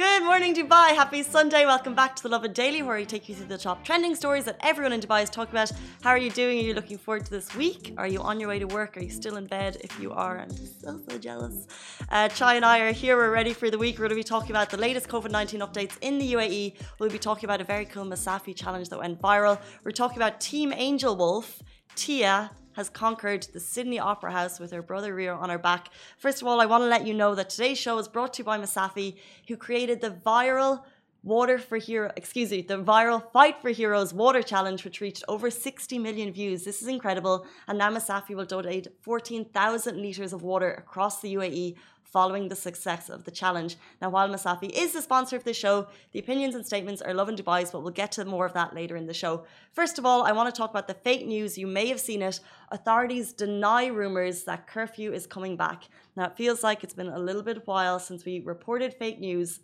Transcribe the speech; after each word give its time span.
Good 0.00 0.24
morning, 0.24 0.54
Dubai. 0.54 0.94
Happy 0.94 1.22
Sunday. 1.22 1.66
Welcome 1.66 1.94
back 1.94 2.16
to 2.16 2.22
the 2.22 2.30
Lovin 2.30 2.54
Daily, 2.54 2.80
where 2.80 2.96
we 2.96 3.04
take 3.04 3.28
you 3.28 3.34
through 3.34 3.48
the 3.48 3.58
top 3.58 3.84
trending 3.84 4.14
stories 4.14 4.46
that 4.46 4.56
everyone 4.60 4.94
in 4.94 5.00
Dubai 5.02 5.22
is 5.22 5.28
talking 5.28 5.52
about. 5.52 5.70
How 6.02 6.08
are 6.08 6.16
you 6.16 6.30
doing? 6.30 6.58
Are 6.58 6.62
you 6.62 6.72
looking 6.72 6.96
forward 6.96 7.26
to 7.26 7.30
this 7.30 7.54
week? 7.54 7.92
Are 7.98 8.06
you 8.06 8.22
on 8.22 8.40
your 8.40 8.48
way 8.48 8.58
to 8.60 8.66
work? 8.66 8.96
Are 8.96 9.02
you 9.02 9.10
still 9.10 9.36
in 9.36 9.44
bed? 9.44 9.76
If 9.84 10.00
you 10.00 10.12
are, 10.12 10.38
I'm 10.38 10.50
so, 10.52 10.98
so 11.06 11.18
jealous. 11.18 11.66
Uh, 12.10 12.28
Chai 12.28 12.54
and 12.54 12.64
I 12.64 12.78
are 12.78 12.92
here. 12.92 13.14
We're 13.14 13.30
ready 13.30 13.52
for 13.52 13.68
the 13.68 13.76
week. 13.76 13.96
We're 13.96 14.08
going 14.08 14.16
to 14.16 14.24
be 14.24 14.32
talking 14.36 14.52
about 14.52 14.70
the 14.70 14.78
latest 14.78 15.06
COVID 15.06 15.30
19 15.30 15.60
updates 15.60 15.98
in 16.00 16.18
the 16.18 16.32
UAE. 16.32 16.76
We'll 16.98 17.10
be 17.10 17.18
talking 17.18 17.44
about 17.44 17.60
a 17.60 17.64
very 17.64 17.84
cool 17.84 18.06
Masafi 18.06 18.56
challenge 18.56 18.88
that 18.88 19.00
went 19.00 19.20
viral. 19.20 19.60
We're 19.84 19.90
talking 19.90 20.16
about 20.16 20.40
Team 20.40 20.72
Angel 20.74 21.14
Wolf, 21.14 21.60
Tia, 21.94 22.50
has 22.80 22.88
conquered 22.88 23.42
the 23.52 23.60
Sydney 23.60 23.98
Opera 23.98 24.32
House 24.32 24.58
with 24.58 24.70
her 24.72 24.80
brother 24.80 25.14
Rio 25.14 25.36
on 25.36 25.50
her 25.50 25.58
back. 25.58 25.90
First 26.16 26.40
of 26.40 26.48
all, 26.48 26.62
I 26.62 26.66
want 26.66 26.82
to 26.82 26.88
let 26.88 27.06
you 27.06 27.12
know 27.12 27.34
that 27.34 27.50
today's 27.50 27.76
show 27.76 27.98
is 27.98 28.08
brought 28.08 28.32
to 28.34 28.38
you 28.38 28.44
by 28.44 28.58
Masafi, 28.58 29.16
who 29.48 29.56
created 29.58 30.00
the 30.00 30.10
viral 30.10 30.82
Water 31.22 31.58
for 31.58 31.76
Hero, 31.76 32.10
excuse 32.16 32.50
me, 32.50 32.62
the 32.62 32.82
viral 32.82 33.22
Fight 33.32 33.60
for 33.60 33.68
Heroes 33.68 34.14
water 34.14 34.42
challenge, 34.42 34.86
which 34.86 35.02
reached 35.02 35.22
over 35.28 35.50
60 35.50 35.98
million 35.98 36.32
views. 36.32 36.64
This 36.64 36.80
is 36.80 36.88
incredible. 36.88 37.44
And 37.68 37.76
now 37.76 37.90
Masafi 37.90 38.34
will 38.34 38.46
donate 38.46 38.88
14,000 39.02 40.00
litres 40.00 40.32
of 40.32 40.42
water 40.42 40.72
across 40.72 41.20
the 41.20 41.34
UAE 41.34 41.76
following 42.10 42.48
the 42.48 42.56
success 42.56 43.08
of 43.08 43.24
the 43.24 43.30
challenge. 43.30 43.76
Now, 44.02 44.10
while 44.10 44.28
Masafi 44.28 44.70
is 44.70 44.92
the 44.92 45.02
sponsor 45.02 45.36
of 45.36 45.44
the 45.44 45.54
show, 45.54 45.86
the 46.12 46.18
opinions 46.18 46.54
and 46.54 46.66
statements 46.66 47.00
are 47.02 47.14
Lovin 47.14 47.36
Dubai's, 47.36 47.70
but 47.70 47.82
we'll 47.82 47.92
get 47.92 48.12
to 48.12 48.24
more 48.24 48.46
of 48.46 48.52
that 48.54 48.74
later 48.74 48.96
in 48.96 49.06
the 49.06 49.14
show. 49.14 49.44
First 49.72 49.98
of 49.98 50.04
all, 50.04 50.22
I 50.22 50.32
want 50.32 50.52
to 50.52 50.58
talk 50.58 50.70
about 50.70 50.88
the 50.88 50.94
fake 50.94 51.26
news. 51.26 51.56
You 51.56 51.66
may 51.66 51.86
have 51.88 52.00
seen 52.00 52.22
it. 52.22 52.40
Authorities 52.70 53.32
deny 53.32 53.86
rumours 53.86 54.44
that 54.44 54.66
curfew 54.66 55.12
is 55.12 55.26
coming 55.26 55.56
back. 55.56 55.84
Now, 56.16 56.26
it 56.26 56.36
feels 56.36 56.62
like 56.62 56.82
it's 56.82 56.94
been 56.94 57.08
a 57.08 57.18
little 57.18 57.42
bit 57.42 57.66
while 57.66 57.98
since 57.98 58.24
we 58.24 58.40
reported 58.40 58.94
fake 58.94 59.20
news 59.20 59.60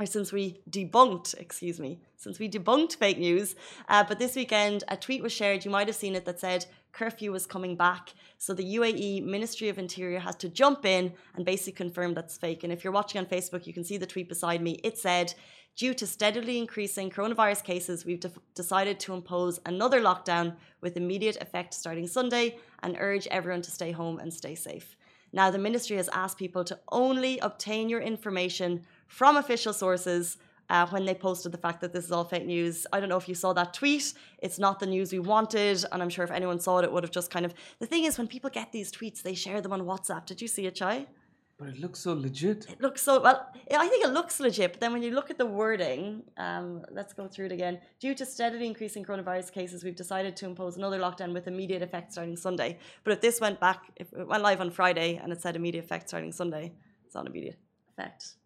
or 0.00 0.06
since 0.06 0.32
we 0.32 0.60
debunked, 0.70 1.38
excuse 1.38 1.78
me, 1.78 2.00
since 2.16 2.38
we 2.38 2.48
debunked 2.48 2.96
fake 2.96 3.18
news. 3.18 3.54
Uh, 3.88 4.02
but 4.02 4.18
this 4.18 4.34
weekend, 4.34 4.84
a 4.88 4.96
tweet 4.96 5.22
was 5.22 5.32
shared, 5.32 5.64
you 5.64 5.70
might 5.70 5.86
have 5.86 5.96
seen 5.96 6.14
it, 6.14 6.24
that 6.24 6.40
said 6.40 6.66
curfew 6.92 7.32
was 7.32 7.46
coming 7.46 7.76
back. 7.76 8.12
So 8.38 8.54
the 8.54 8.76
UAE 8.76 9.24
Ministry 9.24 9.68
of 9.68 9.78
Interior 9.78 10.20
has 10.20 10.36
to 10.36 10.48
jump 10.48 10.84
in 10.84 11.12
and 11.34 11.44
basically 11.44 11.72
confirm 11.72 12.14
that's 12.14 12.36
fake. 12.36 12.64
And 12.64 12.72
if 12.72 12.84
you're 12.84 12.92
watching 12.92 13.18
on 13.18 13.26
Facebook, 13.26 13.66
you 13.66 13.72
can 13.72 13.84
see 13.84 13.96
the 13.96 14.06
tweet 14.06 14.28
beside 14.28 14.62
me. 14.62 14.78
It 14.84 14.98
said, 14.98 15.34
Due 15.74 15.94
to 15.94 16.06
steadily 16.06 16.58
increasing 16.58 17.08
coronavirus 17.08 17.64
cases, 17.64 18.04
we've 18.04 18.20
de 18.20 18.30
decided 18.54 19.00
to 19.00 19.14
impose 19.14 19.58
another 19.64 20.02
lockdown 20.02 20.54
with 20.82 20.98
immediate 20.98 21.38
effect 21.40 21.72
starting 21.72 22.06
Sunday 22.06 22.58
and 22.82 22.96
urge 23.00 23.26
everyone 23.28 23.62
to 23.62 23.70
stay 23.70 23.90
home 23.90 24.18
and 24.18 24.32
stay 24.32 24.54
safe. 24.54 24.96
Now, 25.32 25.50
the 25.50 25.58
ministry 25.58 25.96
has 25.96 26.10
asked 26.12 26.36
people 26.36 26.62
to 26.64 26.78
only 26.90 27.38
obtain 27.38 27.88
your 27.88 28.02
information 28.02 28.82
from 29.06 29.38
official 29.38 29.72
sources 29.72 30.36
uh, 30.72 30.86
when 30.86 31.04
they 31.04 31.14
posted 31.14 31.52
the 31.52 31.58
fact 31.58 31.82
that 31.82 31.92
this 31.92 32.06
is 32.06 32.12
all 32.12 32.24
fake 32.24 32.46
news. 32.46 32.86
I 32.92 32.98
don't 32.98 33.10
know 33.10 33.18
if 33.18 33.28
you 33.28 33.34
saw 33.34 33.52
that 33.52 33.74
tweet. 33.74 34.14
It's 34.38 34.58
not 34.58 34.80
the 34.80 34.86
news 34.86 35.12
we 35.12 35.18
wanted. 35.18 35.84
And 35.92 36.02
I'm 36.02 36.08
sure 36.08 36.24
if 36.24 36.30
anyone 36.30 36.58
saw 36.58 36.78
it, 36.78 36.84
it 36.84 36.92
would 36.92 37.04
have 37.04 37.12
just 37.12 37.30
kind 37.30 37.44
of. 37.44 37.52
The 37.78 37.86
thing 37.86 38.04
is, 38.04 38.16
when 38.16 38.26
people 38.26 38.48
get 38.48 38.72
these 38.72 38.90
tweets, 38.90 39.22
they 39.22 39.34
share 39.34 39.60
them 39.60 39.74
on 39.74 39.82
WhatsApp. 39.82 40.24
Did 40.24 40.40
you 40.40 40.48
see 40.48 40.64
it, 40.66 40.74
Chai? 40.74 41.06
But 41.58 41.68
it 41.68 41.78
looks 41.78 42.00
so 42.00 42.14
legit. 42.14 42.70
It 42.70 42.80
looks 42.80 43.02
so 43.02 43.20
well. 43.20 43.46
I 43.70 43.86
think 43.86 44.02
it 44.02 44.12
looks 44.12 44.40
legit, 44.40 44.72
but 44.72 44.80
then 44.80 44.92
when 44.94 45.02
you 45.02 45.12
look 45.12 45.30
at 45.30 45.36
the 45.36 45.46
wording, 45.46 46.22
um, 46.38 46.82
let's 46.90 47.12
go 47.12 47.28
through 47.28 47.46
it 47.46 47.52
again. 47.52 47.78
Due 48.00 48.14
to 48.14 48.24
steadily 48.24 48.66
increasing 48.66 49.04
coronavirus 49.04 49.52
cases, 49.52 49.84
we've 49.84 49.94
decided 49.94 50.34
to 50.38 50.46
impose 50.46 50.78
another 50.78 50.98
lockdown 50.98 51.34
with 51.34 51.46
immediate 51.46 51.82
effect 51.82 52.12
starting 52.12 52.36
Sunday. 52.36 52.78
But 53.04 53.12
if 53.12 53.20
this 53.20 53.40
went 53.40 53.60
back, 53.60 53.90
if 53.96 54.12
it 54.12 54.26
went 54.26 54.42
live 54.42 54.62
on 54.62 54.70
Friday 54.70 55.20
and 55.22 55.30
it 55.32 55.42
said 55.42 55.54
immediate 55.54 55.84
effect 55.84 56.08
starting 56.08 56.32
Sunday, 56.32 56.72
it's 57.04 57.14
not 57.14 57.26
immediate 57.26 57.58
effect. 57.90 58.36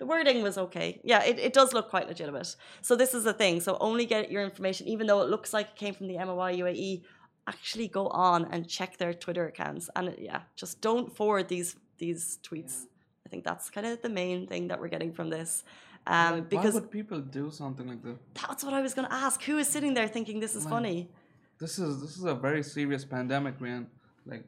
The 0.00 0.06
wording 0.06 0.42
was 0.42 0.56
okay. 0.56 0.98
Yeah, 1.04 1.22
it, 1.22 1.38
it 1.38 1.52
does 1.52 1.74
look 1.74 1.90
quite 1.90 2.08
legitimate. 2.08 2.56
So 2.80 2.96
this 2.96 3.12
is 3.12 3.24
the 3.24 3.34
thing. 3.34 3.60
So 3.60 3.76
only 3.80 4.06
get 4.06 4.30
your 4.30 4.42
information, 4.42 4.88
even 4.88 5.06
though 5.06 5.20
it 5.20 5.28
looks 5.28 5.52
like 5.52 5.66
it 5.66 5.76
came 5.76 5.92
from 5.92 6.08
the 6.08 6.16
MOI 6.16 6.56
UAE. 6.56 7.02
Actually, 7.46 7.88
go 7.88 8.08
on 8.08 8.46
and 8.46 8.66
check 8.66 8.96
their 8.96 9.12
Twitter 9.12 9.46
accounts, 9.46 9.90
and 9.94 10.14
yeah, 10.18 10.40
just 10.56 10.80
don't 10.80 11.14
forward 11.14 11.48
these 11.48 11.76
these 11.98 12.38
tweets. 12.42 12.84
I 13.26 13.28
think 13.28 13.44
that's 13.44 13.68
kind 13.68 13.86
of 13.86 14.00
the 14.00 14.08
main 14.08 14.46
thing 14.46 14.68
that 14.68 14.80
we're 14.80 14.88
getting 14.88 15.12
from 15.12 15.28
this. 15.28 15.64
Um, 16.06 16.34
like, 16.34 16.48
because 16.48 16.74
why 16.74 16.80
would 16.80 16.90
people 16.90 17.20
do 17.20 17.50
something 17.50 17.86
like 17.86 18.02
that? 18.02 18.16
That's 18.34 18.64
what 18.64 18.72
I 18.72 18.80
was 18.80 18.94
going 18.94 19.06
to 19.08 19.12
ask. 19.12 19.42
Who 19.42 19.58
is 19.58 19.68
sitting 19.68 19.92
there 19.92 20.08
thinking 20.08 20.40
this 20.40 20.54
is 20.54 20.64
funny? 20.64 21.10
This 21.58 21.78
is 21.78 22.00
this 22.00 22.16
is 22.16 22.24
a 22.24 22.34
very 22.34 22.62
serious 22.62 23.04
pandemic, 23.04 23.60
man. 23.60 23.86
Like 24.24 24.44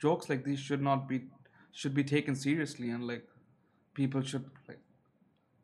jokes 0.00 0.30
like 0.30 0.44
these 0.44 0.60
should 0.60 0.80
not 0.80 1.08
be 1.10 1.24
should 1.72 1.94
be 1.94 2.04
taken 2.04 2.34
seriously, 2.34 2.88
and 2.88 3.06
like 3.06 3.24
people 3.94 4.22
should 4.22 4.44
like 4.68 4.78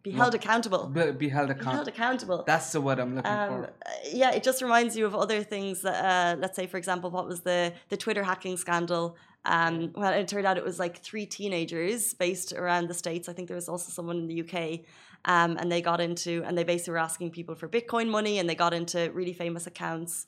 be 0.02 0.12
held 0.12 0.34
accountable. 0.34 0.86
Be, 0.86 1.10
be 1.12 1.28
held 1.28 1.50
accountable. 1.50 1.72
Held 1.74 1.88
accountable. 1.88 2.44
That's 2.46 2.72
the 2.72 2.80
word 2.80 2.98
I'm 2.98 3.16
looking 3.16 3.30
um, 3.30 3.48
for. 3.48 3.72
Yeah, 4.12 4.30
it 4.30 4.42
just 4.42 4.62
reminds 4.62 4.96
you 4.96 5.06
of 5.06 5.14
other 5.14 5.42
things. 5.42 5.82
That, 5.82 6.04
uh, 6.04 6.40
let's 6.40 6.56
say, 6.56 6.66
for 6.66 6.76
example, 6.76 7.10
what 7.10 7.26
was 7.26 7.40
the 7.40 7.72
the 7.88 7.96
Twitter 7.96 8.22
hacking 8.22 8.56
scandal? 8.56 9.16
Um, 9.44 9.92
well, 9.96 10.12
it 10.12 10.28
turned 10.28 10.46
out 10.46 10.56
it 10.56 10.64
was 10.64 10.78
like 10.78 10.98
three 10.98 11.26
teenagers 11.26 12.14
based 12.14 12.52
around 12.52 12.88
the 12.88 12.94
states. 12.94 13.28
I 13.28 13.32
think 13.32 13.48
there 13.48 13.56
was 13.56 13.68
also 13.68 13.90
someone 13.90 14.18
in 14.18 14.26
the 14.28 14.40
UK, 14.42 14.80
um, 15.24 15.56
and 15.58 15.70
they 15.70 15.82
got 15.82 16.00
into 16.00 16.42
and 16.44 16.56
they 16.56 16.64
basically 16.64 16.92
were 16.92 16.98
asking 16.98 17.30
people 17.30 17.54
for 17.54 17.68
Bitcoin 17.68 18.08
money, 18.08 18.38
and 18.38 18.48
they 18.48 18.54
got 18.54 18.72
into 18.72 19.10
really 19.12 19.32
famous 19.32 19.66
accounts. 19.66 20.26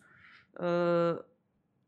Uh, 0.58 1.14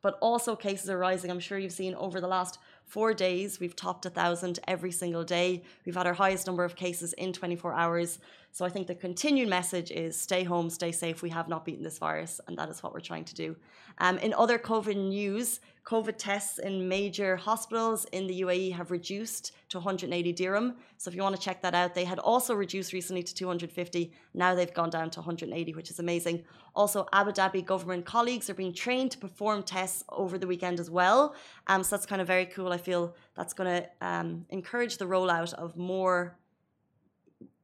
but 0.00 0.18
also 0.20 0.56
cases 0.56 0.90
are 0.90 0.98
rising. 0.98 1.30
I'm 1.30 1.40
sure 1.40 1.58
you've 1.58 1.72
seen 1.72 1.94
over 1.94 2.20
the 2.20 2.28
last 2.28 2.58
four 2.92 3.14
days, 3.14 3.58
we've 3.58 3.74
topped 3.74 4.04
a 4.04 4.10
thousand 4.10 4.58
every 4.68 4.92
single 4.92 5.24
day. 5.24 5.62
We've 5.86 5.96
had 5.96 6.06
our 6.06 6.12
highest 6.12 6.46
number 6.46 6.62
of 6.62 6.76
cases 6.76 7.14
in 7.14 7.32
24 7.32 7.72
hours. 7.72 8.18
So 8.50 8.66
I 8.66 8.68
think 8.68 8.86
the 8.86 8.94
continued 8.94 9.48
message 9.48 9.90
is 9.90 10.14
stay 10.14 10.44
home, 10.44 10.68
stay 10.68 10.92
safe. 10.92 11.22
We 11.22 11.30
have 11.30 11.48
not 11.48 11.64
beaten 11.64 11.82
this 11.82 11.96
virus, 11.96 12.38
and 12.46 12.58
that 12.58 12.68
is 12.68 12.82
what 12.82 12.92
we're 12.92 13.00
trying 13.00 13.24
to 13.24 13.34
do. 13.34 13.56
Um, 13.96 14.18
in 14.18 14.34
other 14.34 14.58
COVID 14.58 14.96
news, 14.96 15.60
COVID 15.84 16.14
tests 16.16 16.58
in 16.58 16.88
major 16.88 17.36
hospitals 17.36 18.04
in 18.12 18.28
the 18.28 18.42
UAE 18.42 18.72
have 18.72 18.92
reduced 18.92 19.52
to 19.68 19.78
180 19.78 20.32
dirham. 20.32 20.76
So 20.96 21.10
if 21.10 21.16
you 21.16 21.22
want 21.22 21.34
to 21.34 21.42
check 21.42 21.60
that 21.62 21.74
out, 21.74 21.94
they 21.94 22.04
had 22.04 22.20
also 22.20 22.54
reduced 22.54 22.92
recently 22.92 23.22
to 23.24 23.34
250. 23.34 24.12
Now 24.32 24.54
they've 24.54 24.72
gone 24.72 24.90
down 24.90 25.10
to 25.10 25.20
180, 25.20 25.74
which 25.74 25.90
is 25.90 25.98
amazing. 25.98 26.44
Also, 26.76 27.08
Abu 27.12 27.32
Dhabi 27.32 27.64
government 27.64 28.06
colleagues 28.06 28.48
are 28.48 28.54
being 28.54 28.72
trained 28.72 29.10
to 29.10 29.18
perform 29.18 29.64
tests 29.64 30.04
over 30.08 30.38
the 30.38 30.46
weekend 30.46 30.78
as 30.78 30.88
well. 30.88 31.34
Um, 31.66 31.82
so 31.82 31.96
that's 31.96 32.06
kind 32.06 32.20
of 32.20 32.28
very 32.28 32.46
cool. 32.46 32.72
I 32.72 32.78
feel 32.78 33.16
that's 33.34 33.52
going 33.52 33.82
to 33.82 34.06
um, 34.06 34.46
encourage 34.50 34.98
the 34.98 35.06
rollout 35.06 35.52
of 35.54 35.76
more 35.76 36.38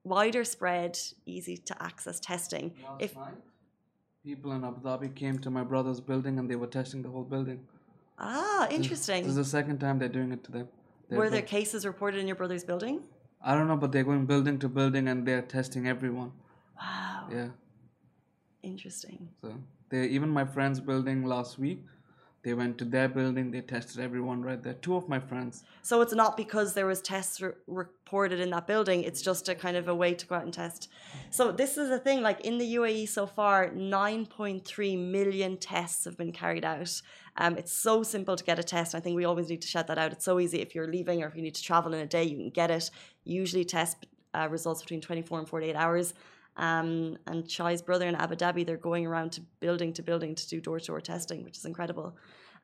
wider 0.03 0.43
spread, 0.43 0.99
easy 1.25 1.57
to 1.57 1.83
access 1.83 2.19
testing. 2.19 2.75
Last 2.83 3.03
if 3.03 3.17
night, 3.17 3.35
people 4.25 4.53
in 4.53 4.65
Abu 4.65 4.81
Dhabi 4.81 5.15
came 5.15 5.39
to 5.39 5.51
my 5.51 5.63
brother's 5.63 6.01
building 6.01 6.39
and 6.41 6.51
they 6.51 6.57
were 6.57 6.67
testing 6.67 7.03
the 7.03 7.11
whole 7.11 7.25
building. 7.25 7.61
Ah, 8.19 8.69
interesting. 8.71 9.23
This 9.23 9.31
is 9.31 9.37
the 9.37 9.45
second 9.45 9.79
time 9.79 9.99
they're 9.99 10.09
doing 10.09 10.33
it 10.33 10.43
to 10.45 10.53
them. 10.53 10.69
Were 11.11 11.31
there 11.31 11.43
cases 11.43 11.87
reported 11.87 12.21
in 12.21 12.27
your 12.27 12.37
brother's 12.37 12.65
building? 12.65 13.03
I 13.43 13.55
don't 13.55 13.69
know, 13.69 13.77
but 13.77 13.93
they're 13.93 14.05
going 14.05 14.27
building 14.27 14.59
to 14.59 14.69
building 14.69 15.09
and 15.09 15.27
they're 15.27 15.43
testing 15.43 15.87
everyone. 15.87 16.33
Wow, 16.81 17.29
Yeah. 17.33 17.49
interesting. 18.63 19.29
So 19.41 19.55
they 19.89 20.07
even 20.09 20.29
my 20.29 20.45
friend's 20.45 20.81
building 20.81 21.25
last 21.25 21.59
week. 21.59 21.85
They 22.43 22.55
went 22.55 22.79
to 22.79 22.85
their 22.85 23.09
building. 23.09 23.51
They 23.51 23.61
tested 23.61 24.01
everyone 24.01 24.43
right 24.43 24.63
there. 24.63 24.75
Two 24.75 24.97
of 24.97 25.09
my 25.09 25.19
friends. 25.19 25.65
So 25.83 26.01
it's 26.03 26.15
not 26.15 26.37
because 26.37 26.75
there 26.75 26.87
was 26.87 27.03
tests 27.03 27.41
re- 27.41 27.53
reported 27.67 28.39
in 28.39 28.51
that 28.51 28.67
building. 28.67 29.03
It's 29.03 29.21
just 29.21 29.49
a 29.49 29.57
kind 29.57 29.77
of 29.77 29.89
a 29.89 29.95
way 29.95 30.15
to 30.15 30.27
go 30.27 30.37
out 30.37 30.45
and 30.45 30.55
test. 30.55 30.89
So 31.31 31.51
this 31.51 31.77
is 31.77 31.89
the 31.89 31.99
thing. 31.99 32.23
Like 32.23 32.41
in 32.43 32.59
the 32.59 32.75
UAE 32.77 33.09
so 33.09 33.27
far, 33.27 33.71
9.3 33.71 35.11
million 35.11 35.57
tests 35.57 36.05
have 36.05 36.17
been 36.17 36.33
carried 36.33 36.65
out. 36.65 37.03
Um, 37.37 37.57
it's 37.57 37.73
so 37.73 38.05
simple 38.05 38.37
to 38.37 38.45
get 38.45 38.59
a 38.59 38.63
test. 38.63 38.95
I 38.95 39.01
think 39.01 39.17
we 39.17 39.25
always 39.25 39.49
need 39.49 39.63
to 39.63 39.69
shout 39.69 39.89
that 39.89 39.99
out. 39.99 40.13
It's 40.13 40.25
so 40.25 40.39
easy 40.39 40.61
if 40.61 40.75
you're 40.75 40.91
leaving 40.91 41.23
or 41.23 41.27
if 41.27 41.35
you 41.35 41.43
need 41.43 41.57
to 41.57 41.63
travel 41.63 41.93
in 41.93 42.01
a 42.01 42.07
day, 42.07 42.23
you 42.23 42.37
can 42.37 42.51
get 42.51 42.71
it. 42.71 42.91
Usually 43.25 43.65
test 43.65 44.07
uh, 44.33 44.49
results 44.49 44.83
between 44.83 45.01
24 45.01 45.41
and 45.41 45.49
48 45.49 45.75
hours. 45.75 46.15
Um, 46.59 47.17
and 47.27 47.47
Chai's 47.47 47.81
brother 47.81 48.07
in 48.09 48.15
Abu 48.17 48.35
Dhabi, 48.35 48.67
they're 48.67 48.77
going 48.77 49.07
around 49.07 49.33
to 49.33 49.41
building 49.61 49.93
to 49.95 50.03
building 50.03 50.35
to 50.35 50.49
do 50.49 50.61
door 50.61 50.81
to 50.81 50.87
door 50.87 51.01
testing, 51.01 51.45
which 51.45 51.57
is 51.57 51.65
incredible. 51.65 52.17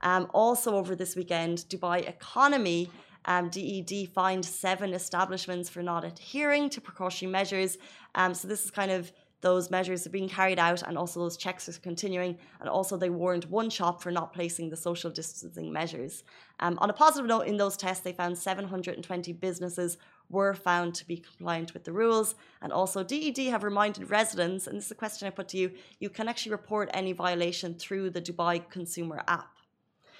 Um, 0.02 0.28
also, 0.34 0.76
over 0.76 0.94
this 0.96 1.16
weekend, 1.16 1.58
Dubai 1.68 2.06
Economy 2.06 2.90
um, 3.26 3.48
DED 3.48 4.08
fined 4.12 4.44
seven 4.44 4.92
establishments 4.92 5.70
for 5.70 5.82
not 5.82 6.04
adhering 6.04 6.68
to 6.70 6.80
precautionary 6.80 7.32
measures. 7.32 7.78
Um, 8.14 8.34
so, 8.34 8.48
this 8.48 8.64
is 8.64 8.70
kind 8.70 8.90
of 8.90 9.12
those 9.40 9.70
measures 9.70 10.06
are 10.06 10.10
being 10.10 10.28
carried 10.28 10.58
out, 10.58 10.82
and 10.82 10.96
also 10.98 11.20
those 11.20 11.36
checks 11.36 11.68
are 11.68 11.80
continuing. 11.80 12.38
And 12.60 12.68
also, 12.68 12.96
they 12.96 13.10
warned 13.10 13.44
one 13.44 13.70
shop 13.70 14.02
for 14.02 14.10
not 14.10 14.32
placing 14.32 14.70
the 14.70 14.76
social 14.76 15.10
distancing 15.10 15.72
measures. 15.72 16.24
Um, 16.60 16.78
on 16.80 16.90
a 16.90 16.94
positive 16.94 17.28
note, 17.28 17.46
in 17.46 17.58
those 17.58 17.76
tests, 17.76 18.02
they 18.02 18.12
found 18.12 18.36
720 18.38 19.32
businesses 19.34 19.98
were 20.30 20.54
found 20.54 20.94
to 20.94 21.06
be 21.06 21.16
compliant 21.16 21.74
with 21.74 21.84
the 21.84 21.92
rules. 21.92 22.34
And 22.62 22.72
also, 22.72 23.02
DED 23.02 23.38
have 23.50 23.62
reminded 23.62 24.10
residents, 24.10 24.66
and 24.66 24.76
this 24.76 24.86
is 24.86 24.90
a 24.90 24.96
question 24.96 25.28
I 25.28 25.30
put 25.30 25.48
to 25.48 25.58
you 25.58 25.72
you 25.98 26.10
can 26.10 26.28
actually 26.28 26.52
report 26.52 26.90
any 26.92 27.12
violation 27.12 27.74
through 27.74 28.10
the 28.10 28.20
Dubai 28.20 28.68
Consumer 28.70 29.22
app. 29.28 29.50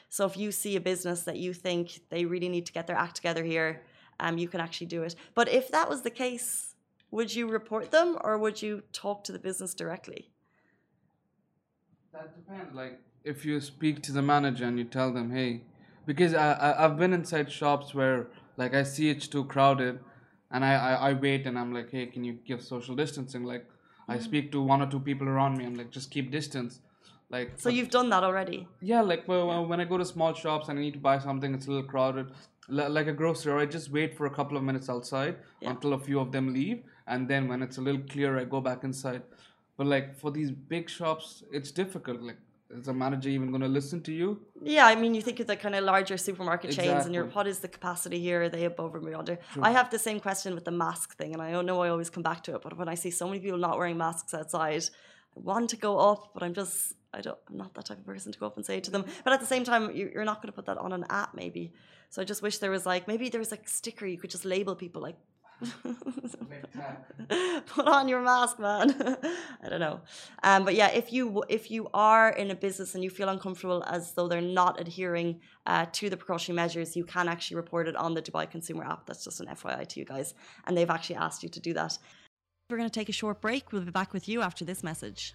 So 0.09 0.25
if 0.27 0.37
you 0.37 0.53
see 0.53 0.77
a 0.77 0.81
business 0.81 1.23
that 1.23 1.39
you 1.39 1.53
think 1.53 2.01
they 2.11 2.25
really 2.25 2.49
need 2.49 2.67
to 2.67 2.73
get 2.73 2.87
their 2.87 2.97
act 2.97 3.17
together 3.17 3.43
here, 3.43 3.83
um, 4.21 4.39
you 4.39 4.49
can 4.49 4.61
actually 4.61 4.87
do 4.87 5.03
it. 5.03 5.17
But 5.35 5.49
if 5.49 5.71
that 5.73 5.89
was 5.89 6.03
the 6.03 6.11
case, 6.11 6.75
would 7.11 7.35
you 7.35 7.49
report 7.49 7.91
them 7.91 8.19
or 8.23 8.39
would 8.39 8.63
you 8.63 8.83
talk 8.93 9.25
to 9.25 9.33
the 9.33 9.39
business 9.39 9.75
directly? 9.75 10.31
That 12.13 12.35
depends. 12.37 12.75
Like 12.75 13.01
if 13.25 13.45
you 13.45 13.61
speak 13.61 14.03
to 14.03 14.13
the 14.13 14.23
manager 14.23 14.67
and 14.67 14.79
you 14.79 14.85
tell 14.85 15.13
them, 15.13 15.31
hey, 15.33 15.63
because 16.07 16.35
I, 16.35 16.53
I 16.53 16.85
I've 16.85 16.97
been 16.97 17.13
inside 17.13 17.51
shops 17.51 17.95
where 17.95 18.29
like 18.57 18.75
I 18.75 18.83
see 18.83 19.11
it's 19.11 19.29
too 19.29 19.45
crowded, 19.45 20.01
and 20.51 20.65
I 20.65 20.75
I, 20.75 20.93
I 21.11 21.13
wait 21.15 21.47
and 21.47 21.59
I'm 21.59 21.73
like, 21.73 21.91
hey, 21.91 22.07
can 22.07 22.25
you 22.25 22.35
give 22.47 22.63
social 22.63 22.95
distancing? 22.95 23.45
Like 23.45 23.67
I 24.09 24.17
mm. 24.17 24.23
speak 24.23 24.53
to 24.53 24.63
one 24.63 24.83
or 24.83 24.91
two 24.91 25.01
people 25.01 25.29
around 25.29 25.59
me. 25.59 25.65
I'm 25.65 25.75
like, 25.75 25.91
just 25.91 26.11
keep 26.11 26.31
distance. 26.31 26.81
Like 27.31 27.53
So 27.57 27.69
you've 27.69 27.91
done 27.91 28.11
that 28.11 28.23
already. 28.23 28.69
Yeah, 28.81 29.01
like 29.01 29.27
well, 29.27 29.67
when 29.67 29.81
I 29.81 29.85
go 29.85 29.99
to 29.99 30.05
small 30.05 30.35
shops 30.35 30.69
and 30.69 30.79
I 30.79 30.83
need 30.83 30.95
to 30.95 30.99
buy 31.01 31.19
something, 31.19 31.55
it's 31.55 31.67
a 31.67 31.71
little 31.71 31.89
crowded. 31.89 32.31
L- 32.71 32.91
like 32.91 33.07
a 33.07 33.13
grocery, 33.13 33.53
or 33.53 33.59
I 33.59 33.67
just 33.67 33.91
wait 33.91 34.17
for 34.17 34.27
a 34.27 34.31
couple 34.31 34.57
of 34.57 34.63
minutes 34.63 34.89
outside 34.89 35.37
Yeah. 35.61 35.71
until 35.71 35.95
a 35.95 35.99
few 35.99 36.21
of 36.21 36.33
them 36.33 36.53
leave, 36.53 36.83
and 37.07 37.29
then 37.29 37.49
when 37.49 37.63
it's 37.63 37.79
a 37.79 37.81
little 37.81 38.03
clearer, 38.03 38.39
I 38.39 38.45
go 38.45 38.61
back 38.61 38.85
inside. 38.85 39.23
But 39.77 39.87
like 39.87 40.15
for 40.17 40.31
these 40.31 40.51
big 40.51 40.89
shops, 40.89 41.43
it's 41.51 41.73
difficult. 41.73 42.21
Like, 42.23 42.39
is 42.71 42.87
the 42.87 42.93
manager 42.95 43.29
even 43.29 43.51
going 43.51 43.61
to 43.61 43.69
listen 43.69 44.01
to 44.03 44.13
you? 44.13 44.41
Yeah, 44.63 44.87
I 44.87 44.95
mean, 44.95 45.15
you 45.15 45.23
think 45.23 45.39
of 45.41 45.47
the 45.47 45.57
kind 45.57 45.75
of 45.75 45.85
larger 45.85 46.17
supermarket 46.17 46.71
chains, 46.77 47.05
and 47.07 47.15
you're 47.15 47.25
what 47.27 47.47
is 47.47 47.59
the 47.61 47.69
capacity 47.69 48.19
here? 48.21 48.43
Are 48.43 48.49
they 48.49 48.65
above 48.65 48.95
or 48.95 49.15
under? 49.15 49.39
I 49.63 49.71
have 49.73 49.91
the 49.91 49.99
same 49.99 50.19
question 50.21 50.55
with 50.55 50.65
the 50.65 50.71
mask 50.71 51.17
thing, 51.17 51.33
and 51.35 51.43
I 51.43 51.61
know 51.63 51.83
I 51.83 51.89
always 51.91 52.11
come 52.11 52.23
back 52.23 52.43
to 52.45 52.55
it. 52.57 52.63
But 52.63 52.77
when 52.77 52.89
I 52.89 52.95
see 52.95 53.11
so 53.11 53.27
many 53.29 53.41
people 53.41 53.59
not 53.59 53.77
wearing 53.79 53.99
masks 53.99 54.33
outside, 54.35 54.83
I 55.37 55.41
want 55.41 55.71
to 55.71 55.77
go 55.77 55.99
up, 55.99 56.31
but 56.35 56.43
I'm 56.43 56.55
just 56.55 56.95
I 57.13 57.21
don't 57.21 57.39
I'm 57.49 57.57
not 57.57 57.75
that 57.75 57.87
type 57.87 57.99
of 57.99 58.07
person 58.07 58.33
to 58.33 58.39
go 58.39 58.47
up 58.47 58.57
and 58.57 58.65
say 58.67 58.79
it 58.79 58.85
to 58.85 58.91
them. 58.91 59.05
But 59.25 59.33
at 59.33 59.41
the 59.41 59.47
same 59.47 59.65
time, 59.65 59.95
you- 59.95 60.11
you're 60.13 60.25
not 60.25 60.41
going 60.41 60.49
to 60.53 60.57
put 60.61 60.67
that 60.67 60.79
on 60.79 60.93
an 60.93 61.05
app, 61.11 61.35
maybe. 61.35 61.73
So 62.11 62.23
I 62.23 62.25
just 62.25 62.43
wish 62.43 62.59
there 62.59 62.71
was 62.71 62.87
like 62.87 63.07
maybe 63.09 63.29
there 63.29 63.41
was 63.41 63.51
like 63.51 63.69
sticker 63.69 64.07
you 64.07 64.19
could 64.19 64.31
just 64.31 64.45
label 64.45 64.75
people 64.75 65.03
like. 65.03 65.17
Put 67.67 67.87
on 67.87 68.09
your 68.09 68.21
mask 68.21 68.59
man. 68.59 68.95
I 69.65 69.69
don't 69.69 69.81
know. 69.81 70.01
Um, 70.43 70.65
but 70.65 70.75
yeah 70.75 70.89
if 70.89 71.13
you 71.13 71.45
if 71.49 71.71
you 71.71 71.89
are 71.95 72.31
in 72.31 72.51
a 72.51 72.55
business 72.55 72.95
and 72.95 73.03
you 73.05 73.11
feel 73.11 73.29
uncomfortable 73.29 73.85
as 73.87 74.13
though 74.13 74.29
they're 74.29 74.41
not 74.41 74.81
adhering 74.81 75.41
uh, 75.67 75.87
to 75.93 76.11
the 76.11 76.17
precautionary 76.17 76.57
measures 76.57 76.97
you 76.97 77.05
can 77.05 77.29
actually 77.29 77.57
report 77.57 77.89
it 77.89 77.97
on 77.97 78.15
the 78.15 78.23
dubai 78.23 78.51
consumer 78.51 78.85
app. 78.85 79.07
That's 79.07 79.25
just 79.25 79.41
an 79.41 79.47
fyi 79.47 79.87
to 79.89 80.01
you 80.01 80.07
guys. 80.07 80.35
And 80.67 80.77
they've 80.77 80.91
actually 80.91 81.17
asked 81.17 81.43
you 81.43 81.49
to 81.51 81.61
do 81.61 81.73
that. 81.75 81.99
We're 82.71 82.79
going 82.79 82.89
to 82.89 83.01
take 83.01 83.11
a 83.11 83.13
short 83.13 83.41
break. 83.43 83.73
We'll 83.73 83.83
be 83.83 83.91
back 83.91 84.13
with 84.13 84.27
you 84.27 84.41
after 84.41 84.65
this 84.65 84.83
message 84.83 85.35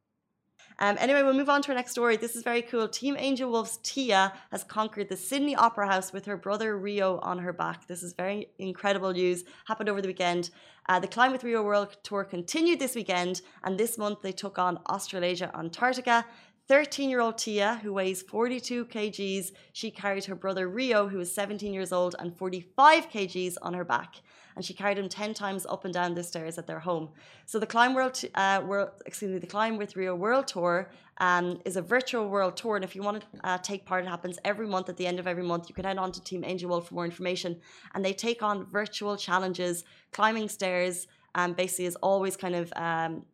Um, 0.81 0.97
anyway, 0.99 1.21
we'll 1.21 1.35
move 1.35 1.47
on 1.47 1.61
to 1.61 1.69
our 1.69 1.75
next 1.75 1.91
story. 1.91 2.17
This 2.17 2.35
is 2.35 2.41
very 2.41 2.63
cool. 2.63 2.87
Team 2.87 3.15
Angel 3.15 3.51
Wolf's 3.51 3.77
Tia 3.83 4.33
has 4.49 4.63
conquered 4.63 5.09
the 5.09 5.15
Sydney 5.15 5.55
Opera 5.55 5.85
House 5.85 6.11
with 6.11 6.25
her 6.25 6.35
brother 6.35 6.75
Rio 6.75 7.19
on 7.19 7.37
her 7.37 7.53
back. 7.53 7.85
This 7.85 8.01
is 8.01 8.13
very 8.13 8.47
incredible 8.57 9.13
news. 9.13 9.43
Happened 9.65 9.89
over 9.89 10.01
the 10.01 10.07
weekend. 10.07 10.49
Uh, 10.89 10.99
the 10.99 11.07
Climb 11.07 11.31
with 11.31 11.43
Rio 11.43 11.61
World 11.61 11.95
Tour 12.01 12.23
continued 12.23 12.79
this 12.79 12.95
weekend, 12.95 13.41
and 13.63 13.77
this 13.77 13.99
month 13.99 14.23
they 14.23 14.31
took 14.31 14.57
on 14.57 14.79
Australasia, 14.87 15.51
Antarctica. 15.55 16.25
13 16.67 17.09
year 17.09 17.19
old 17.19 17.37
Tia, 17.37 17.79
who 17.83 17.93
weighs 17.93 18.21
42 18.21 18.85
kgs, 18.85 19.51
she 19.73 19.91
carried 19.91 20.25
her 20.25 20.35
brother 20.35 20.67
Rio, 20.67 21.07
who 21.07 21.19
is 21.19 21.33
17 21.33 21.73
years 21.73 21.91
old, 21.91 22.15
and 22.19 22.37
45 22.37 23.09
kgs 23.09 23.57
on 23.61 23.73
her 23.73 23.83
back. 23.83 24.15
And 24.55 24.63
she 24.63 24.73
carried 24.73 24.97
him 24.97 25.09
10 25.09 25.33
times 25.33 25.65
up 25.65 25.85
and 25.85 25.93
down 25.93 26.13
the 26.13 26.23
stairs 26.23 26.57
at 26.57 26.67
their 26.67 26.79
home. 26.79 27.09
So 27.45 27.57
the 27.59 27.65
Climb 27.65 27.93
World, 27.93 28.21
uh, 28.35 28.61
World 28.65 28.89
excuse 29.05 29.31
me, 29.31 29.39
the 29.39 29.47
Climb 29.47 29.77
with 29.77 29.95
Rio 29.95 30.15
World 30.15 30.47
Tour 30.47 30.91
um, 31.17 31.61
is 31.65 31.77
a 31.77 31.81
virtual 31.81 32.27
world 32.29 32.57
tour. 32.57 32.75
And 32.75 32.83
if 32.83 32.95
you 32.95 33.01
want 33.01 33.21
to 33.21 33.47
uh, 33.47 33.57
take 33.59 33.85
part, 33.85 34.03
it 34.03 34.07
happens 34.07 34.39
every 34.43 34.67
month 34.67 34.89
at 34.89 34.97
the 34.97 35.07
end 35.07 35.19
of 35.19 35.27
every 35.27 35.43
month. 35.43 35.69
You 35.69 35.75
can 35.75 35.85
head 35.85 35.97
on 35.97 36.11
to 36.11 36.23
Team 36.23 36.43
Angel 36.43 36.69
World 36.69 36.87
for 36.87 36.95
more 36.95 37.05
information. 37.05 37.59
And 37.93 38.03
they 38.03 38.13
take 38.13 38.43
on 38.43 38.65
virtual 38.65 39.15
challenges, 39.17 39.83
climbing 40.11 40.49
stairs, 40.49 41.07
um, 41.35 41.53
basically 41.53 41.85
is 41.85 41.95
always 41.97 42.35
kind 42.35 42.55
of 42.55 42.73
um, 42.75 43.25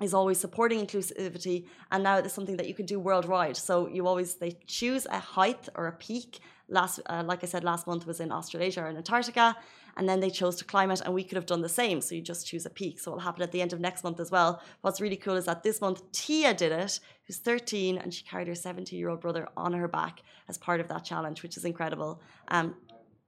is 0.00 0.14
always 0.14 0.38
supporting 0.38 0.84
inclusivity 0.84 1.66
and 1.90 2.02
now 2.04 2.16
it's 2.18 2.32
something 2.32 2.56
that 2.56 2.68
you 2.68 2.74
can 2.74 2.86
do 2.86 3.00
worldwide. 3.00 3.56
So 3.56 3.88
you 3.88 4.06
always 4.06 4.34
they 4.36 4.56
choose 4.66 5.06
a 5.06 5.18
height 5.18 5.68
or 5.74 5.86
a 5.86 5.92
peak. 5.92 6.40
Last 6.68 7.00
uh, 7.06 7.22
like 7.24 7.42
i 7.42 7.46
said 7.46 7.64
last 7.64 7.86
month 7.86 8.06
was 8.06 8.20
in 8.20 8.30
australasia 8.30 8.82
or 8.82 8.88
in 8.88 8.96
antarctica 8.96 9.56
and 9.98 10.08
then 10.08 10.20
they 10.20 10.30
chose 10.30 10.54
to 10.56 10.64
climb 10.64 10.90
it 10.92 11.00
and 11.00 11.12
we 11.12 11.24
could 11.24 11.36
have 11.36 11.46
done 11.46 11.60
the 11.60 11.68
same. 11.68 12.00
So 12.00 12.14
you 12.14 12.22
just 12.22 12.46
choose 12.46 12.64
a 12.64 12.70
peak. 12.70 13.00
So 13.00 13.10
it'll 13.10 13.20
happen 13.20 13.42
at 13.42 13.50
the 13.50 13.60
end 13.60 13.72
of 13.72 13.80
next 13.80 14.04
month 14.04 14.20
as 14.20 14.30
well. 14.30 14.62
What's 14.80 15.00
really 15.00 15.16
cool 15.16 15.34
is 15.34 15.46
that 15.46 15.64
this 15.64 15.80
month 15.80 16.00
tia 16.12 16.54
did 16.54 16.70
it 16.70 17.00
who's 17.26 17.38
13 17.38 17.98
and 17.98 18.14
she 18.14 18.22
carried 18.24 18.46
her 18.46 18.54
17 18.54 18.96
year 18.96 19.08
old 19.08 19.20
brother 19.20 19.48
on 19.56 19.72
her 19.72 19.88
back 19.88 20.22
as 20.48 20.56
part 20.56 20.80
of 20.80 20.88
that 20.88 21.04
challenge 21.04 21.42
which 21.42 21.56
is 21.56 21.64
incredible. 21.64 22.22
Um, 22.46 22.76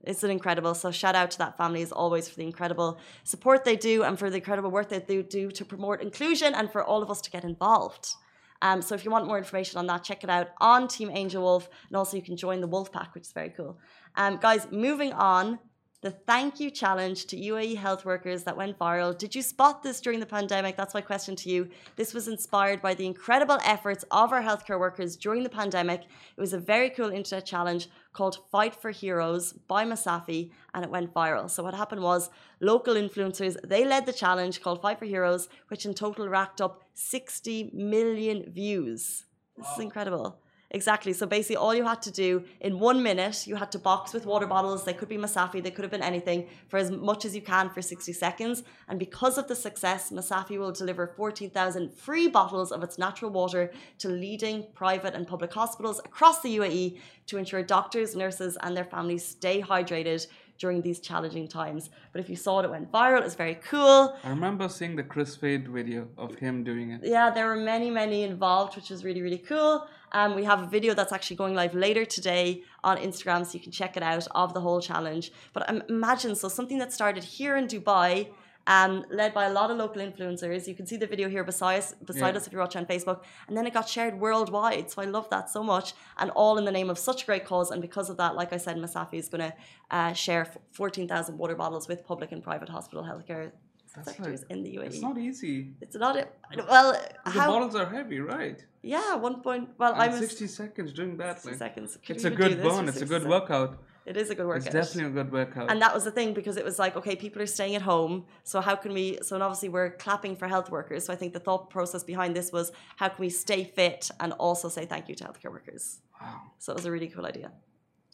it's 0.03 0.23
an 0.23 0.31
incredible. 0.31 0.75
So 0.75 0.91
shout 0.91 1.15
out 1.15 1.31
to 1.33 1.39
that 1.39 1.57
family 1.57 1.83
as 1.83 1.93
always 1.93 2.29
for 2.29 2.37
the 2.37 2.45
incredible 2.45 2.99
support 3.25 3.65
they 3.65 3.77
do 3.77 4.03
and 4.03 4.19
for 4.19 4.31
the 4.31 4.37
incredible 4.37 4.71
work 4.71 4.89
that 4.89 5.07
they 5.07 5.23
do 5.23 5.51
to 5.51 5.65
promote 5.65 6.01
inclusion 6.01 6.55
and 6.55 6.71
for 6.71 6.83
all 6.83 7.03
of 7.03 7.11
us 7.11 7.21
to 7.23 7.31
get 7.31 7.45
involved. 7.45 8.15
Um, 8.63 8.83
so 8.83 8.95
if 8.95 9.05
you 9.05 9.11
want 9.11 9.27
more 9.27 9.39
information 9.39 9.79
on 9.79 9.87
that, 9.87 10.05
check 10.05 10.23
it 10.23 10.31
out 10.31 10.49
on 10.61 10.87
Team 10.87 11.11
Angel 11.11 11.43
Wolf, 11.43 11.69
and 11.89 11.97
also 11.97 12.17
you 12.17 12.23
can 12.23 12.37
join 12.37 12.61
the 12.61 12.67
Wolf 12.67 12.93
Pack, 12.93 13.15
which 13.15 13.25
is 13.25 13.33
very 13.33 13.51
cool. 13.51 13.79
Um, 14.17 14.37
guys, 14.37 14.67
moving 14.71 15.13
on, 15.15 15.59
the 16.03 16.11
thank 16.11 16.59
you 16.59 16.71
challenge 16.71 17.27
to 17.27 17.37
UAE 17.37 17.77
health 17.77 18.07
workers 18.07 18.45
that 18.45 18.57
went 18.57 18.79
viral. 18.79 19.17
Did 19.17 19.35
you 19.35 19.43
spot 19.43 19.83
this 19.83 20.01
during 20.01 20.19
the 20.19 20.25
pandemic? 20.27 20.77
That's 20.77 20.95
my 20.95 21.03
question 21.03 21.37
to 21.37 21.51
you. 21.51 21.69
This 21.97 22.15
was 22.15 22.27
inspired 22.27 22.81
by 22.81 22.95
the 22.95 23.05
incredible 23.05 23.59
efforts 23.65 24.05
of 24.11 24.33
our 24.33 24.43
healthcare 24.43 24.81
workers 24.81 25.15
during 25.15 25.43
the 25.43 25.51
pandemic. 25.51 26.01
It 26.03 26.41
was 26.41 26.55
a 26.55 26.59
very 26.59 26.89
cool 26.89 27.11
internet 27.11 27.45
challenge 27.45 27.89
called 28.15 28.39
Fight 28.51 28.75
for 28.75 28.91
Heroes 28.91 29.53
by 29.53 29.85
Masafi, 29.85 30.51
and 30.73 30.85
it 30.85 30.91
went 30.91 31.13
viral. 31.13 31.51
So 31.51 31.63
what 31.63 31.75
happened 31.75 32.03
was 32.03 32.31
local 32.61 32.95
influencers 32.95 33.57
they 33.63 33.85
led 33.85 34.07
the 34.07 34.13
challenge 34.13 34.63
called 34.63 34.81
Fight 34.81 34.99
for 34.99 35.05
Heroes, 35.05 35.49
which 35.69 35.85
in 35.85 35.93
total 35.93 36.29
racked 36.29 36.63
up 36.63 36.83
60 36.95 37.73
million 37.75 38.51
views. 38.51 39.27
This 39.57 39.69
is 39.75 39.81
incredible. 39.81 40.41
Exactly. 40.73 41.13
So 41.13 41.27
basically, 41.27 41.57
all 41.57 41.75
you 41.75 41.85
had 41.85 42.01
to 42.03 42.13
do 42.13 42.45
in 42.61 42.79
one 42.79 43.03
minute, 43.03 43.47
you 43.47 43.57
had 43.57 43.73
to 43.73 43.79
box 43.79 44.13
with 44.13 44.25
water 44.25 44.47
bottles. 44.47 44.85
They 44.85 44.93
could 44.93 45.09
be 45.09 45.17
Masafi, 45.17 45.63
they 45.63 45.71
could 45.73 45.83
have 45.83 45.91
been 45.91 46.03
anything 46.03 46.47
for 46.69 46.77
as 46.77 46.91
much 46.91 47.25
as 47.25 47.35
you 47.35 47.43
can 47.43 47.71
for 47.71 47.83
60 47.83 48.13
seconds. 48.13 48.63
And 48.89 48.99
because 48.99 49.37
of 49.37 49.49
the 49.49 49.57
success, 49.57 50.11
Masafi 50.11 50.59
will 50.59 50.71
deliver 50.71 51.09
14,000 51.09 51.93
free 51.93 52.29
bottles 52.29 52.71
of 52.71 52.85
its 52.85 52.99
natural 52.99 53.33
water 53.33 53.73
to 53.99 54.09
leading 54.09 54.67
private 54.73 55.15
and 55.15 55.27
public 55.27 55.53
hospitals 55.53 55.99
across 56.05 56.41
the 56.41 56.57
UAE 56.59 56.99
to 57.27 57.37
ensure 57.37 57.63
doctors, 57.65 58.15
nurses, 58.15 58.57
and 58.63 58.77
their 58.77 58.85
families 58.85 59.25
stay 59.25 59.61
hydrated 59.61 60.27
during 60.61 60.83
these 60.83 61.01
challenging 61.01 61.49
times. 61.49 61.91
But 62.13 62.21
if 62.21 62.29
you 62.29 62.37
saw 62.37 62.61
it, 62.61 62.67
it 62.67 62.71
went 62.71 62.93
viral. 62.93 63.23
It's 63.23 63.35
very 63.35 63.57
cool. 63.57 64.17
I 64.23 64.29
remember 64.29 64.69
seeing 64.69 64.95
the 64.95 65.03
Chris 65.03 65.35
Fade 65.35 65.67
video 65.69 66.07
of 66.19 66.35
him 66.37 66.63
doing 66.63 66.91
it. 66.91 67.01
Yeah, 67.03 67.31
there 67.31 67.47
were 67.47 67.57
many, 67.57 67.91
many 67.91 68.23
involved, 68.23 68.77
which 68.77 68.91
was 68.91 69.03
really, 69.03 69.23
really 69.23 69.39
cool. 69.39 69.89
Um, 70.13 70.35
we 70.35 70.45
have 70.45 70.63
a 70.63 70.67
video 70.67 70.93
that's 70.95 71.13
actually 71.13 71.37
going 71.37 71.55
live 71.55 71.75
later 71.75 72.05
today 72.05 72.63
on 72.83 72.97
Instagram, 72.99 73.47
so 73.47 73.55
you 73.55 73.61
can 73.61 73.73
check 73.73 73.97
it 73.97 74.03
out 74.03 74.27
of 74.33 74.55
the 74.55 74.61
whole 74.61 74.81
challenge. 74.81 75.33
But 75.53 75.69
um, 75.71 75.83
imagine, 75.89 76.35
so 76.35 76.49
something 76.49 76.79
that 76.79 76.93
started 76.93 77.23
here 77.25 77.57
in 77.57 77.67
Dubai 77.69 78.29
um, 78.67 79.05
led 79.11 79.33
by 79.33 79.47
a 79.47 79.53
lot 79.53 79.71
of 79.71 79.79
local 79.79 80.03
influencers. 80.03 80.69
You 80.69 80.75
can 80.75 80.87
see 80.87 80.97
the 80.97 81.07
video 81.07 81.29
here 81.29 81.43
beside 81.45 81.79
us, 81.79 81.95
beside 82.05 82.35
Yeah. 82.35 82.39
us 82.39 82.47
if 82.47 82.53
you're 82.53 82.61
watching 82.61 82.81
on 82.81 82.87
Facebook. 82.87 83.23
And 83.49 83.57
then 83.57 83.67
it 83.67 83.73
got 83.73 83.89
shared 83.89 84.21
worldwide. 84.21 84.91
So 84.91 85.01
I 85.03 85.07
love 85.07 85.29
that 85.31 85.49
so 85.49 85.63
much. 85.63 85.95
And 86.19 86.31
all 86.33 86.59
in 86.59 86.65
the 86.67 86.71
name 86.71 86.91
of 86.91 86.99
such 86.99 87.23
a 87.23 87.27
great 87.27 87.45
cause. 87.47 87.71
And 87.71 87.81
because 87.81 88.11
of 88.11 88.17
that, 88.19 88.37
like 88.37 88.53
I 88.53 88.59
said, 88.59 88.77
Masafi 88.77 89.15
is 89.15 89.29
going 89.29 89.51
to 89.51 89.55
uh, 89.91 90.13
share 90.13 90.43
f- 90.43 90.59
14,000 90.73 91.39
water 91.39 91.55
bottles 91.57 91.89
with 91.89 92.05
public 92.05 92.33
and 92.33 92.43
private 92.43 92.69
hospital 92.69 93.03
healthcare 93.03 93.51
That's 93.95 94.09
sectors 94.17 94.45
in 94.51 94.63
the 94.63 94.77
UAE. 94.77 94.87
It's 94.87 95.01
not 95.03 95.19
easy. 95.19 95.75
It's 95.81 95.97
not 95.97 96.17
it. 96.17 96.33
Well, 96.69 96.93
The 97.25 97.31
how? 97.31 97.47
bottles 97.53 97.75
are 97.75 97.87
heavy, 97.87 98.21
right? 98.21 98.65
Yeah, 98.83 99.17
one 99.17 99.41
point. 99.43 99.71
Well, 99.79 99.93
And 99.95 100.03
I'm 100.15 100.19
60 100.19 100.47
seconds 100.47 100.93
doing 100.93 101.17
that. 101.17 101.41
60 101.41 101.51
Like, 101.51 101.59
seconds. 101.59 101.99
Could 102.07 102.17
it's 102.17 102.25
a 102.25 102.31
good 102.31 102.63
burn. 102.63 102.89
It's 102.89 102.99
a 102.99 103.01
good 103.01 103.23
seconds? 103.23 103.27
workout. 103.27 103.79
It 104.07 104.17
is 104.17 104.31
a 104.31 104.35
good 104.35 104.47
workout. 104.47 104.67
It's 104.67 104.75
definitely 104.75 105.11
a 105.11 105.15
good 105.25 105.33
workout. 105.33 105.71
And 105.71 105.83
that 105.83 105.93
was 105.93 106.05
the 106.05 106.11
thing 106.11 106.33
because 106.35 106.57
it 106.57 106.65
was 106.65 106.79
like, 106.79 106.97
okay, 106.97 107.15
people 107.17 107.43
are 107.43 107.47
staying 107.47 107.75
at 107.77 107.83
home. 107.83 108.25
So 108.45 108.61
how 108.61 108.75
can 108.77 108.93
we? 108.95 109.19
So 109.23 109.35
and 109.37 109.43
obviously 109.43 109.69
we're 109.69 109.91
clapping 110.05 110.35
for 110.37 110.47
health 110.49 110.71
workers. 110.71 111.05
So 111.05 111.13
I 111.13 111.17
think 111.17 111.33
the 111.33 111.41
thought 111.41 111.69
process 111.71 112.03
behind 112.03 112.35
this 112.35 112.51
was 112.53 112.73
how 112.97 113.09
can 113.09 113.21
we 113.21 113.29
stay 113.31 113.65
fit 113.65 114.11
and 114.21 114.33
also 114.35 114.69
say 114.69 114.87
thank 114.87 115.09
you 115.09 115.15
to 115.17 115.25
healthcare 115.25 115.51
workers. 115.53 116.01
wow. 116.21 116.41
So 116.59 116.73
it 116.73 116.77
was 116.77 116.87
a 116.87 116.91
really 116.93 117.09
cool 117.09 117.27
idea. 117.27 117.53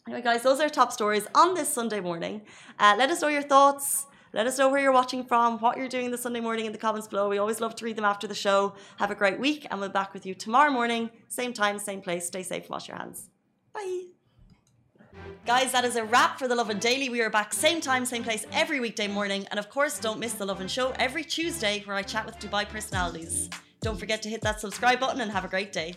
Anyway, 0.07 0.21
guys, 0.23 0.41
those 0.43 0.59
are 0.59 0.69
top 0.69 0.91
stories 0.91 1.25
on 1.35 1.53
this 1.53 1.69
Sunday 1.69 1.99
morning. 1.99 2.41
Uh, 2.79 2.95
let 2.97 3.09
us 3.09 3.21
know 3.21 3.27
your 3.29 3.41
thoughts. 3.43 4.05
Let 4.33 4.45
us 4.45 4.57
know 4.57 4.69
where 4.69 4.81
you're 4.81 4.91
watching 4.91 5.23
from, 5.23 5.57
what 5.59 5.77
you're 5.77 5.87
doing 5.87 6.11
this 6.11 6.21
Sunday 6.21 6.41
morning 6.41 6.65
in 6.65 6.71
the 6.71 6.77
comments 6.77 7.07
below. 7.07 7.29
We 7.29 7.37
always 7.37 7.61
love 7.61 7.75
to 7.75 7.85
read 7.85 7.95
them 7.95 8.05
after 8.05 8.27
the 8.27 8.35
show. 8.35 8.73
Have 8.97 9.09
a 9.09 9.15
great 9.15 9.39
week, 9.39 9.65
and 9.69 9.79
we'll 9.79 9.89
be 9.89 9.93
back 9.93 10.13
with 10.13 10.25
you 10.25 10.35
tomorrow 10.35 10.69
morning, 10.69 11.09
same 11.29 11.53
time, 11.53 11.79
same 11.79 12.01
place. 12.01 12.27
Stay 12.27 12.43
safe 12.43 12.63
and 12.63 12.69
wash 12.71 12.87
your 12.87 12.97
hands. 12.97 13.29
Bye. 13.73 14.03
Guys, 15.45 15.71
that 15.71 15.85
is 15.85 15.95
a 15.95 16.03
wrap 16.03 16.37
for 16.37 16.47
The 16.47 16.55
Lovin 16.55 16.77
Daily. 16.77 17.09
We 17.09 17.21
are 17.21 17.29
back 17.29 17.53
same 17.53 17.79
time, 17.79 18.05
same 18.05 18.23
place 18.23 18.45
every 18.51 18.79
weekday 18.79 19.07
morning. 19.07 19.47
And 19.49 19.59
of 19.59 19.69
course, 19.69 19.97
don't 19.97 20.19
miss 20.19 20.33
The 20.33 20.45
Lovin 20.45 20.67
Show 20.67 20.93
every 20.99 21.23
Tuesday 21.23 21.81
where 21.85 21.95
I 21.95 22.03
chat 22.03 22.25
with 22.25 22.37
Dubai 22.37 22.67
personalities. 22.67 23.49
Don't 23.81 23.97
forget 23.97 24.21
to 24.23 24.29
hit 24.29 24.41
that 24.41 24.59
subscribe 24.59 24.99
button 24.99 25.21
and 25.21 25.31
have 25.31 25.45
a 25.45 25.47
great 25.47 25.71
day. 25.71 25.95